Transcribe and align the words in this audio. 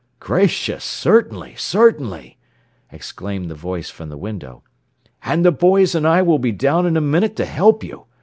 "Gracious! 0.19 0.83
Certainly, 0.83 1.53
certainly!" 1.57 2.39
exclaimed 2.91 3.51
the 3.51 3.53
voice 3.53 3.91
from 3.91 4.09
the 4.09 4.17
window. 4.17 4.63
"And 5.21 5.45
the 5.45 5.51
boys 5.51 5.93
and 5.93 6.07
I 6.07 6.23
will 6.23 6.39
be 6.39 6.51
down 6.51 6.87
in 6.87 6.97
a 6.97 7.01
minute 7.01 7.35
to 7.35 7.45
help 7.45 7.83
you. 7.83 8.07